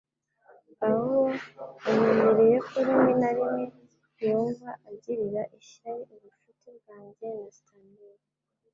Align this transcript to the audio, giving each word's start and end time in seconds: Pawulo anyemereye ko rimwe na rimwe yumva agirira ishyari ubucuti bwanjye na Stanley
Pawulo 0.79 1.21
anyemereye 1.89 2.57
ko 2.67 2.75
rimwe 2.87 3.11
na 3.21 3.29
rimwe 3.35 3.63
yumva 4.25 4.69
agirira 4.89 5.41
ishyari 5.59 6.01
ubucuti 6.15 6.69
bwanjye 6.77 7.25
na 7.39 7.47
Stanley 7.57 8.15